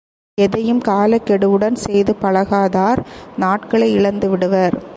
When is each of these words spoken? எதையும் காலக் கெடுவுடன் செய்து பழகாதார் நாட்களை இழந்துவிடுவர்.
எதையும் 0.41 0.79
காலக் 0.79 1.25
கெடுவுடன் 1.25 1.73
செய்து 1.73 2.15
பழகாதார் 2.15 3.05
நாட்களை 3.37 3.97
இழந்துவிடுவர். 3.97 4.81